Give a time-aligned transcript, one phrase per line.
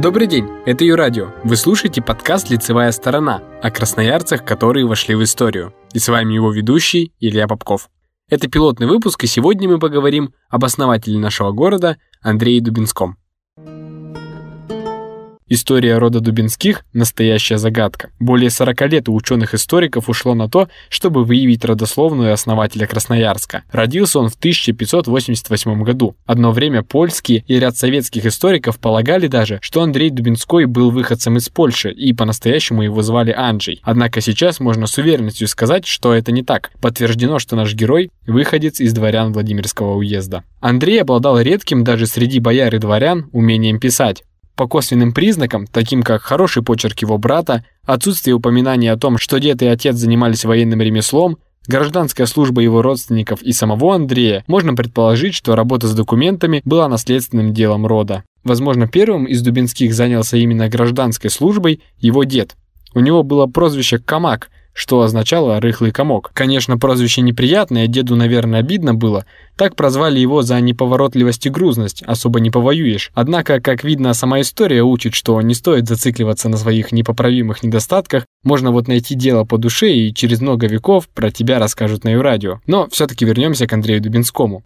[0.00, 1.32] Добрый день, это Юрадио.
[1.42, 5.74] Вы слушаете подкаст «Лицевая сторона» о красноярцах, которые вошли в историю.
[5.92, 7.90] И с вами его ведущий Илья Попков.
[8.30, 13.18] Это пилотный выпуск, и сегодня мы поговорим об основателе нашего города Андрее Дубинском.
[15.50, 18.10] История рода Дубинских– настоящая загадка.
[18.20, 23.62] Более 40 лет у ученых-историков ушло на то, чтобы выявить родословную основателя Красноярска.
[23.72, 26.16] Родился он в 1588 году.
[26.26, 31.48] Одно время польские и ряд советских историков полагали даже, что Андрей Дубинской был выходцем из
[31.48, 33.80] Польши, и по-настоящему его звали Анджей.
[33.82, 36.72] Однако сейчас можно с уверенностью сказать, что это не так.
[36.82, 40.44] Подтверждено, что наш герой– выходец из дворян Владимирского уезда.
[40.60, 44.24] Андрей обладал редким даже среди бояр и дворян умением писать.
[44.58, 49.62] По косвенным признакам, таким как хороший почерк его брата, отсутствие упоминаний о том, что дед
[49.62, 55.54] и отец занимались военным ремеслом, гражданская служба его родственников и самого Андрея, можно предположить, что
[55.54, 58.24] работа с документами была наследственным делом рода.
[58.42, 62.56] Возможно, первым из Дубинских занялся именно гражданской службой его дед.
[62.94, 66.30] У него было прозвище «Камак», что означало «рыхлый комок».
[66.34, 69.24] Конечно, прозвище неприятное, деду, наверное, обидно было.
[69.56, 73.10] Так прозвали его за неповоротливость и грузность, особо не повоюешь.
[73.14, 78.70] Однако, как видно, сама история учит, что не стоит зацикливаться на своих непоправимых недостатках, можно
[78.70, 82.60] вот найти дело по душе и через много веков про тебя расскажут на радио.
[82.66, 84.62] Но все-таки вернемся к Андрею Дубинскому.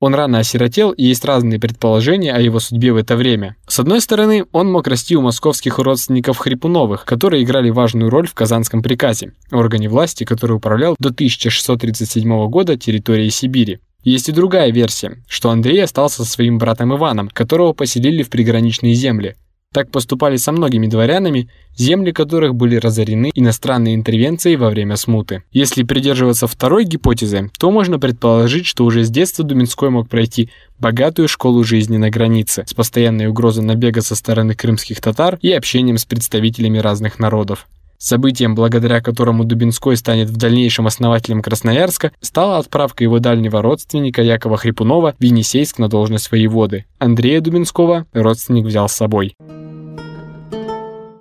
[0.00, 3.56] Он рано осиротел, и есть разные предположения о его судьбе в это время.
[3.66, 8.34] С одной стороны, он мог расти у московских родственников Хрипуновых, которые играли важную роль в
[8.34, 13.80] Казанском приказе, органе власти, который управлял до 1637 года территорией Сибири.
[14.04, 18.94] Есть и другая версия, что Андрей остался со своим братом Иваном, которого поселили в приграничные
[18.94, 19.34] земли–
[19.78, 25.44] так поступали со многими дворянами, земли которых были разорены иностранной интервенцией во время смуты.
[25.52, 31.28] Если придерживаться второй гипотезы, то можно предположить, что уже с детства Думинской мог пройти богатую
[31.28, 36.04] школу жизни на границе, с постоянной угрозой набега со стороны крымских татар и общением с
[36.04, 37.68] представителями разных народов.
[37.98, 44.56] Событием, благодаря которому Дубинской станет в дальнейшем основателем Красноярска, стала отправка его дальнего родственника Якова
[44.56, 46.84] Хрипунова в Енисейск на должность воеводы.
[46.98, 49.34] Андрея Дубинского родственник взял с собой.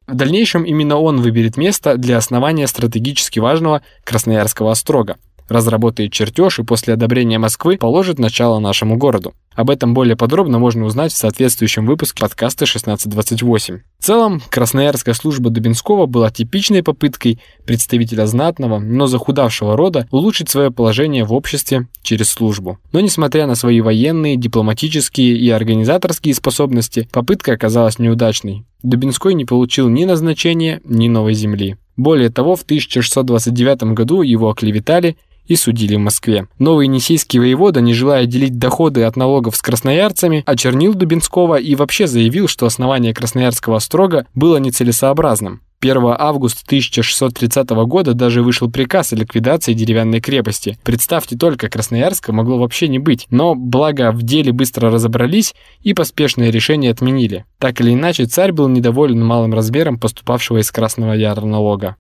[0.08, 6.64] В дальнейшем именно он выберет место для основания стратегически важного Красноярского острога разработает чертеж и
[6.64, 9.34] после одобрения Москвы положит начало нашему городу.
[9.58, 13.80] Об этом более подробно можно узнать в соответствующем выпуске подкаста 1628.
[13.98, 20.70] В целом, Красноярская служба Дубинского была типичной попыткой представителя знатного, но захудавшего рода улучшить свое
[20.70, 22.78] положение в обществе через службу.
[22.92, 28.64] Но несмотря на свои военные, дипломатические и организаторские способности, попытка оказалась неудачной.
[28.84, 31.78] Дубинской не получил ни назначения, ни новой земли.
[31.98, 36.48] Более того, в 1629 году его оклеветали и судили в Москве.
[36.60, 42.08] Новый енисейский воевода, не желая делить доходы от налогов с красноярцами, очернил Дубинского и вообще
[42.08, 45.62] заявил, что основание Красноярского строга было нецелесообразным.
[45.80, 50.80] 1 августа 1630 года даже вышел приказ о ликвидации деревянной крепости.
[50.84, 56.50] Представьте только, Красноярска могло вообще не быть, но благо в деле быстро разобрались и поспешное
[56.50, 57.46] решение отменили.
[57.60, 61.96] Так или иначе, царь был недоволен малым размером поступавшего из Красного Яра налога.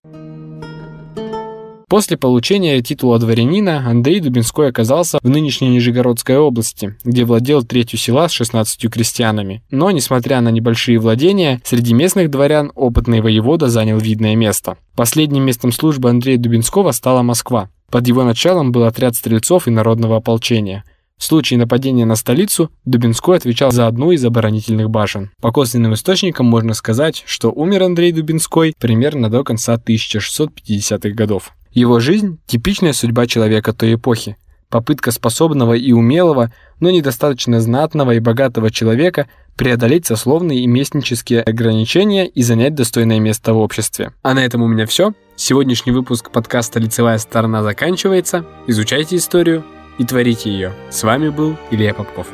[1.90, 8.28] После получения титула дворянина Андрей Дубинской оказался в нынешней Нижегородской области, где владел третью села
[8.28, 9.64] с 16 крестьянами.
[9.72, 14.76] Но, несмотря на небольшие владения, среди местных дворян опытный воевода занял видное место.
[14.98, 17.70] Последним местом службы Андрея Дубинского стала Москва.
[17.90, 20.84] Под его началом был отряд стрельцов и народного ополчения–
[21.18, 25.32] в случае нападения на столицу Дубинской отвечал за одну из оборонительных башен.
[25.42, 31.54] По косвенным источникам можно сказать, что умер Андрей Дубинской примерно до конца 1650-х годов.
[31.72, 34.38] Его жизнь– типичная судьба человека той эпохи.
[34.70, 42.28] Попытка способного и умелого, но недостаточно знатного и богатого человека преодолеть сословные и местнические ограничения
[42.28, 44.12] и занять достойное место в обществе.
[44.22, 45.14] А на этом у меня все.
[45.36, 48.46] Сегодняшний выпуск подкаста «Лицевая сторона» заканчивается.
[48.68, 49.64] Изучайте историю
[49.98, 50.74] и творите ее.
[50.90, 52.28] С вами был Илья Попков.